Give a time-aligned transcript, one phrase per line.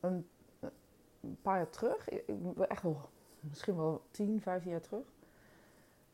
[0.00, 0.28] een,
[1.42, 2.08] paar jaar terug,
[2.68, 3.00] echt wel,
[3.40, 5.06] misschien wel 10, 15 jaar terug,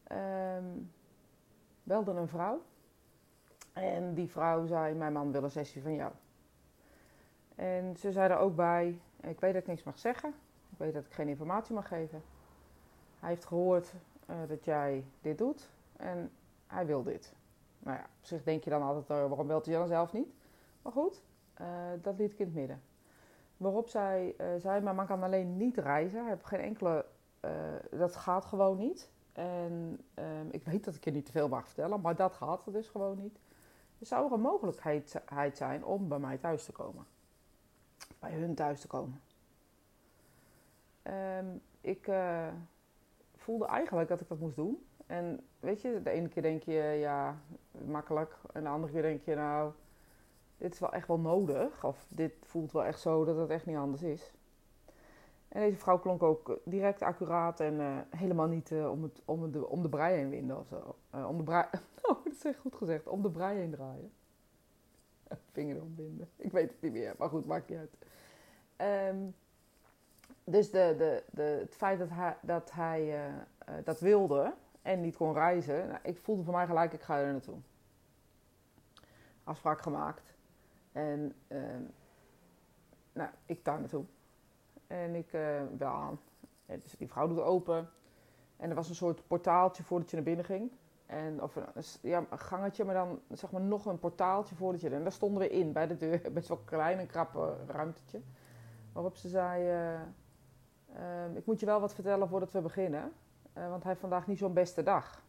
[0.02, 0.65] ehm,
[1.83, 2.62] belde een vrouw.
[3.72, 6.12] En die vrouw zei, mijn man wil een sessie van jou.
[7.54, 10.34] En ze zei er ook bij, ik weet dat ik niks mag zeggen.
[10.71, 12.23] Ik weet dat ik geen informatie mag geven.
[13.21, 13.93] Hij heeft gehoord
[14.27, 16.30] eh, dat jij dit doet en
[16.66, 17.34] hij wil dit.
[17.79, 20.34] Nou ja, op zich denk je dan altijd, uh, waarom belt hij dan zelf niet?
[20.82, 21.23] Maar goed,
[21.61, 21.66] uh,
[22.03, 22.82] dat liet ik in het midden.
[23.57, 26.26] Waarop zij zei, maar man kan alleen niet reizen.
[26.26, 27.04] Heeft geen enkele,
[27.90, 29.11] dat gaat gewoon niet.
[29.32, 32.73] En ehm, ik weet dat ik je niet te veel mag vertellen, maar dat gaat
[32.73, 33.39] dus gewoon niet.
[33.99, 35.21] Er zou er een mogelijkheid
[35.53, 37.07] zijn om bij mij thuis te komen.
[38.19, 39.21] Bij hun thuis te komen.
[41.38, 42.49] Um, ik uh,
[43.37, 44.87] voelde eigenlijk dat ik dat moest doen.
[45.07, 48.37] En weet je, de ene keer denk je, ja, makkelijk.
[48.52, 49.73] En de andere keer denk je, nou,
[50.56, 51.84] dit is wel echt wel nodig.
[51.84, 54.33] Of dit voelt wel echt zo dat het echt niet anders is.
[55.48, 59.52] En deze vrouw klonk ook direct accuraat en uh, helemaal niet uh, om, het, om,
[59.52, 60.96] de, om de brei heen winden of zo.
[61.26, 61.65] Om de brei,
[62.02, 64.12] oh, dat is echt goed gezegd, om de brei heen draaien.
[65.52, 66.28] Vinger binden.
[66.36, 67.96] Ik weet het niet meer, maar goed, maakt niet uit.
[69.10, 69.34] Um,
[70.44, 71.98] dus de, de, de, het feit
[72.41, 73.20] dat hij,
[73.66, 77.18] dat, dat wilde en niet kon reizen, nou, ik voelde voor mij gelijk, ik ga
[77.18, 77.58] er naartoe.
[79.44, 80.35] Afspraak gemaakt.
[80.97, 81.58] En uh,
[83.12, 84.05] nou, ik daar naartoe.
[84.86, 86.20] En ik uh, aan.
[86.66, 87.88] Dus die vrouw doet open.
[88.56, 90.70] En er was een soort portaaltje voordat je naar binnen ging.
[91.06, 94.91] En, of een, ja, een gangetje, maar dan zeg maar nog een portaaltje voordat je...
[94.91, 96.20] En daar stonden we in, bij de deur.
[96.33, 98.20] Best wel klein en krappe ruimtetje.
[98.92, 99.69] Waarop ze zei...
[101.27, 103.12] Um, ik moet je wel wat vertellen voordat we beginnen.
[103.53, 105.22] Want hij heeft vandaag niet zo'n beste dag.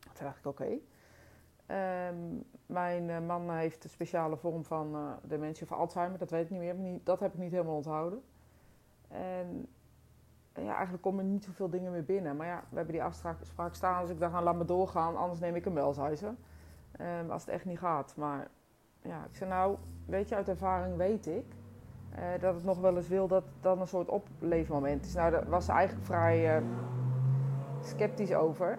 [0.00, 0.78] Toen dacht ik, oké.
[1.70, 6.18] Um, mijn uh, man heeft een speciale vorm van uh, dementie of Alzheimer.
[6.18, 7.00] Dat weet ik niet meer.
[7.04, 8.22] Dat heb ik niet helemaal onthouden.
[9.08, 9.66] En
[10.54, 12.36] ja, eigenlijk komen niet zoveel dingen meer binnen.
[12.36, 14.02] Maar ja, we hebben die afspraak staan.
[14.02, 15.16] Dus ik dacht, nou, laat me doorgaan.
[15.16, 16.30] Anders neem ik wel, zei ze.
[17.00, 18.16] Um, als het echt niet gaat.
[18.16, 18.48] Maar
[19.02, 21.44] ja, ik zei, nou, weet je, uit ervaring weet ik
[22.40, 25.14] dat het nog wel eens wil dat dan een soort opleefmoment is.
[25.14, 26.62] Nou, daar was ze eigenlijk vrij
[27.80, 28.78] sceptisch over.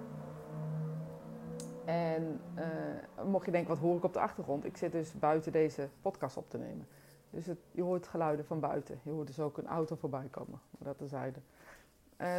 [1.87, 4.65] En uh, mocht je denken, wat hoor ik op de achtergrond?
[4.65, 6.87] Ik zit dus buiten deze podcast op te nemen.
[7.29, 8.99] Dus het, je hoort geluiden van buiten.
[9.03, 11.39] Je hoort dus ook een auto voorbij komen, dat terzijde.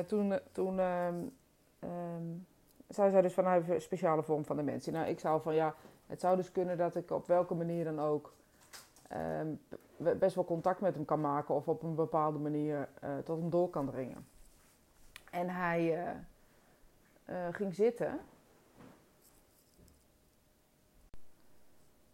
[0.06, 1.32] toen toen um,
[1.80, 2.46] um,
[2.88, 4.92] zei zij dus van, hij een speciale vorm van dementie.
[4.92, 5.74] Nou, ik zou van, ja,
[6.06, 8.34] het zou dus kunnen dat ik op welke manier dan ook
[9.40, 9.60] um,
[10.18, 13.50] best wel contact met hem kan maken of op een bepaalde manier uh, tot hem
[13.50, 14.26] door kan dringen.
[15.30, 16.10] En hij uh,
[17.30, 18.20] uh, ging zitten.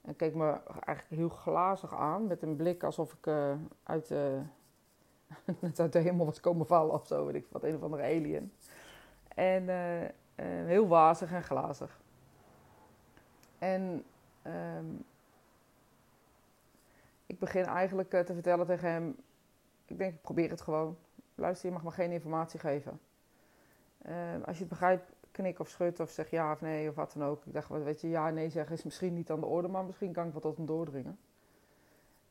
[0.05, 3.27] En keek me eigenlijk heel glazig aan met een blik alsof ik
[3.83, 4.09] uit,
[5.61, 8.03] net uit de hemel was komen vallen of zo, weet ik wat, een of andere
[8.03, 8.53] alien.
[9.29, 9.69] En
[10.67, 12.01] heel wazig en glazig.
[13.59, 14.05] En
[14.47, 15.05] um,
[17.27, 19.17] ik begin eigenlijk eh, te vertellen tegen hem:
[19.85, 20.97] Ik denk, ik probeer het gewoon.
[21.35, 23.01] Luister, je mag me geen informatie geven.
[24.07, 27.13] Uh, als je het begrijpt, knik of schud of zeg ja of nee of wat
[27.13, 27.47] dan ook.
[27.47, 30.13] Ik dacht, weet je, ja nee zeggen is misschien niet aan de orde, maar misschien
[30.13, 31.19] kan ik wat tot hem doordringen.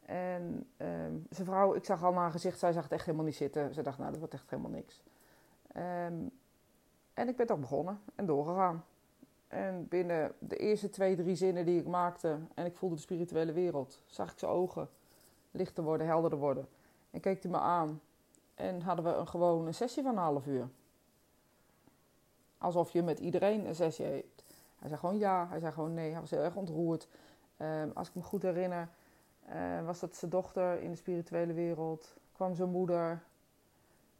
[0.05, 0.87] En uh,
[1.29, 3.73] zijn vrouw, ik zag al naar haar gezicht, zij zag het echt helemaal niet zitten.
[3.73, 5.03] Ze dacht, nou, dat wordt echt helemaal niks.
[5.77, 6.31] Um,
[7.13, 8.85] en ik ben toch begonnen en doorgegaan.
[9.47, 13.51] En binnen de eerste twee, drie zinnen die ik maakte en ik voelde de spirituele
[13.51, 14.89] wereld, zag ik zijn ogen
[15.51, 16.67] lichter worden, helderder worden.
[17.11, 18.01] En keek hij me aan
[18.55, 20.69] en hadden we een gewone sessie van een half uur.
[22.63, 24.05] Alsof je met iedereen een sessie.
[24.05, 27.07] Hij zei gewoon ja, hij zei gewoon nee, hij was heel erg ontroerd.
[27.57, 28.89] Um, als ik me goed herinner,
[29.49, 33.23] uh, was dat zijn dochter in de spirituele wereld, kwam zijn moeder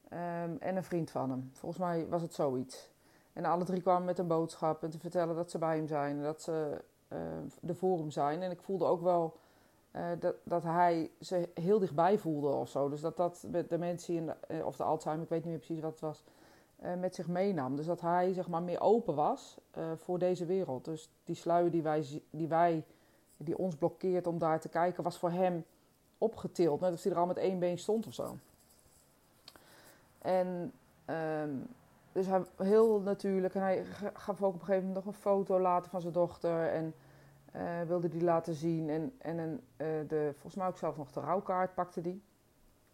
[0.10, 1.50] um, en een vriend van hem.
[1.54, 2.90] Volgens mij was het zoiets.
[3.34, 6.18] En alle drie kwamen met een boodschap en te vertellen dat ze bij hem zijn
[6.18, 8.42] en dat ze uh, er voor hem zijn.
[8.42, 9.38] En ik voelde ook wel
[9.96, 12.90] uh, dat, dat hij ze heel dichtbij voelde of zo.
[12.90, 15.58] Dus dat dat met dementie en de, eh, of de Alzheimer, ik weet niet meer
[15.58, 16.24] precies wat het was,
[17.00, 17.76] met zich meenam.
[17.76, 19.58] Dus dat hij zeg maar meer open was
[19.96, 20.86] voor deze wereld.
[20.86, 22.84] Dus die sluier die wij, die wij,
[23.38, 25.66] die ons blokkeert om daar te kijken, was voor hem
[26.18, 26.80] opgetild.
[26.80, 28.38] Net als hij er al met één been stond of zo.
[30.22, 30.72] En
[31.06, 31.68] um,
[32.14, 33.56] dus hij heel natuurlijk.
[33.56, 36.70] En hij gaf ook op een gegeven moment nog een foto laten van zijn dochter.
[36.70, 36.94] En
[37.56, 38.90] uh, wilde die laten zien.
[38.90, 39.62] En, en een,
[40.08, 42.22] de, volgens mij ook zelf nog de rouwkaart pakte die.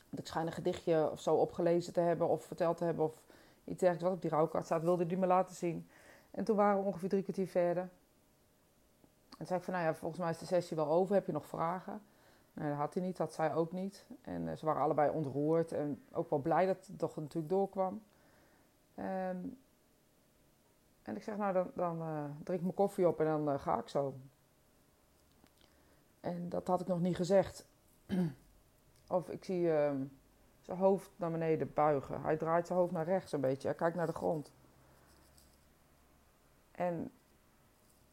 [0.10, 2.28] Want ik schijn een gedichtje of zo opgelezen te hebben.
[2.28, 3.06] Of verteld te hebben.
[3.06, 3.22] Of
[3.70, 4.82] iets dergelijks wat op die rouwkaart staat.
[4.82, 5.90] Wilde die me laten zien.
[6.32, 7.84] En toen waren we ongeveer drie kwartier verder.
[7.84, 11.16] En toen zei ik van, nou ja, volgens mij is de sessie wel over.
[11.16, 12.02] Heb je nog vragen?
[12.54, 14.06] Nee, dat had hij niet, dat zij ook niet.
[14.22, 18.02] En eh, ze waren allebei ontroerd en ook wel blij dat het toch natuurlijk doorkwam.
[18.96, 19.38] Ehm,
[21.02, 23.80] en ik zeg, nou dan, dan uh, drink mijn koffie op en dan uh, ga
[23.80, 24.14] ik zo.
[26.20, 27.66] En dat had ik nog niet gezegd.
[29.08, 29.92] of ik zie uh,
[30.70, 32.22] hoofd naar beneden buigen.
[32.22, 33.68] Hij draait zijn hoofd naar rechts een beetje.
[33.68, 34.52] Hij kijkt naar de grond.
[36.72, 37.12] En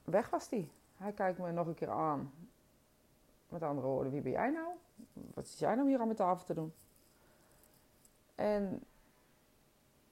[0.05, 0.71] weg was hij.
[0.97, 2.33] Hij kijkt me nog een keer aan.
[3.49, 4.69] Met andere woorden, wie ben jij nou?
[5.13, 6.75] Wat zit jij nou hier aan mijn tafel te doen?
[8.35, 8.85] En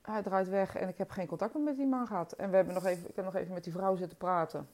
[0.03, 2.33] hij draait weg en ik heb geen contact meer met die man gehad.
[2.33, 4.69] En we hebben nog even, ik heb nog even met die vrouw zitten praten.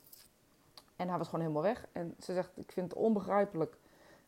[0.96, 1.86] En hij was gewoon helemaal weg.
[1.92, 3.76] En ze zegt, ik vind het onbegrijpelijk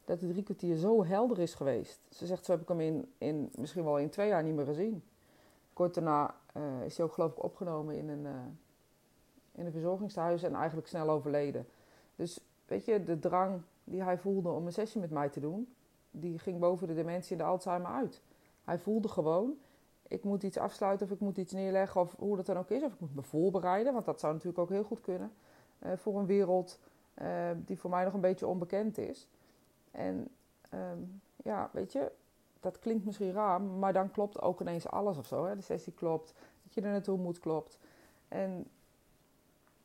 [0.05, 2.01] dat het drie kwartier zo helder is geweest.
[2.11, 4.65] Ze zegt, zo heb ik hem in, in misschien wel in twee jaar niet meer
[4.65, 5.03] gezien.
[5.73, 8.31] Kort daarna uh, is hij ook geloof ik opgenomen in een, uh,
[9.53, 11.67] in een verzorgingstehuis en eigenlijk snel overleden.
[12.17, 15.75] Dus weet je, de drang die hij voelde om een sessie met mij te doen,
[16.11, 18.21] die ging boven de dementie en de Alzheimer uit.
[18.65, 19.55] Hij voelde gewoon,
[20.09, 22.83] ik moet iets afsluiten of ik moet iets neerleggen of hoe dat dan ook is.
[22.83, 25.33] Of ik moet me voorbereiden, want dat zou natuurlijk ook heel goed kunnen.
[25.87, 26.79] Uh, voor een wereld
[27.57, 29.29] die voor mij nog een beetje onbekend is.
[29.93, 30.29] En
[30.75, 32.13] um, ja, weet je,
[32.61, 35.55] dat klinkt misschien raar, maar dan klopt ook ineens alles of zo.
[35.55, 37.79] De sessie klopt, dat je er naartoe moet klopt.
[38.29, 38.67] En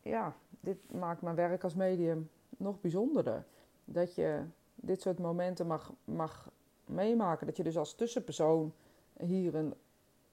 [0.02, 3.46] ja, dit maakt mijn werk als medium nog bijzonderder.
[3.86, 4.44] Dat je
[4.76, 6.50] dit soort momenten mag, mag
[6.86, 7.46] meemaken.
[7.46, 8.74] Dat je dus als tussenpersoon
[9.20, 9.74] hier een,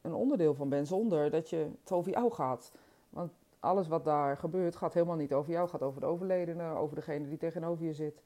[0.00, 2.72] een onderdeel van bent, zonder dat je het over jou gaat.
[3.10, 5.68] Want alles wat daar gebeurt gaat helemaal niet over jou.
[5.68, 8.22] Gaat over de overledene, over degene die tegenover je zit.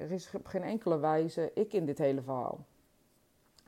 [0.00, 2.66] Er is op geen enkele wijze ik in dit hele verhaal.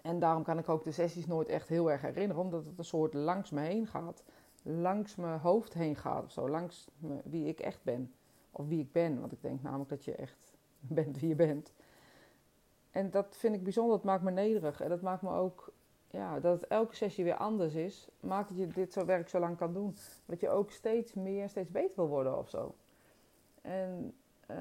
[0.02, 2.84] En daarom kan ik ook de sessies nooit echt heel erg herinneren, omdat het een
[2.84, 4.22] soort langs me heen gaat.
[4.62, 6.48] Langs mijn hoofd heen gaat of zo.
[6.48, 6.88] Langs
[7.24, 8.12] wie ik echt ben.
[8.50, 9.20] Of wie ik ben.
[9.20, 11.72] Want ik denk namelijk dat je echt bent wie je bent.
[12.90, 13.96] En dat vind ik bijzonder.
[13.96, 14.80] Dat maakt me nederig.
[14.80, 15.72] En dat maakt me ook
[16.10, 19.38] ja, dat het elke sessie weer anders is, maakt dat je dit zo werk zo
[19.38, 19.96] lang kan doen.
[20.26, 22.74] Dat je ook steeds meer, steeds beter wil worden of zo.
[23.60, 24.14] En
[24.50, 24.56] uh,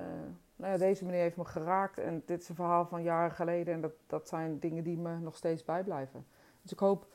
[0.62, 3.74] nou ja, deze meneer heeft me geraakt en dit is een verhaal van jaren geleden
[3.74, 6.26] en dat, dat zijn dingen die me nog steeds bijblijven.
[6.62, 7.08] Dus ik hoop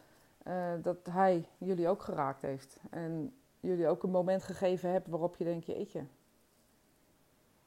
[0.46, 5.36] uh, dat hij jullie ook geraakt heeft en jullie ook een moment gegeven hebt waarop
[5.36, 6.04] je denkt, jeetje,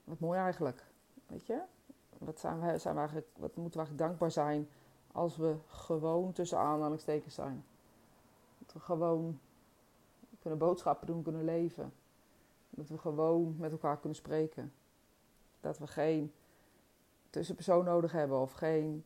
[0.04, 0.86] wat mooi eigenlijk,
[1.28, 1.62] weet je?
[2.18, 4.70] Wat, zijn we, zijn we wat moeten we eigenlijk dankbaar zijn
[5.12, 7.66] als we gewoon tussen aanhalingstekens zijn.
[8.58, 9.40] Dat we gewoon
[10.40, 11.94] kunnen boodschappen doen, kunnen leven.
[12.70, 14.74] Dat we gewoon met elkaar kunnen spreken.
[15.60, 16.34] Dat we geen
[17.30, 19.04] tussenpersoon nodig hebben of geen,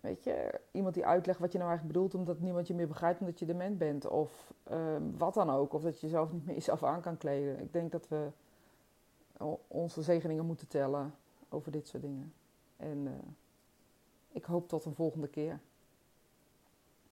[0.00, 3.20] weet je, iemand die uitlegt wat je nou eigenlijk bedoelt omdat niemand je meer begrijpt
[3.20, 4.06] omdat je dement bent.
[4.06, 5.72] Of um, wat dan ook.
[5.72, 7.60] Of dat je jezelf niet meer jezelf aan kan kleden.
[7.60, 8.30] Ik denk dat we
[9.68, 11.14] onze zegeningen moeten tellen
[11.48, 12.34] over dit soort dingen.
[12.76, 13.12] En uh,
[14.28, 15.60] ik hoop tot een volgende keer.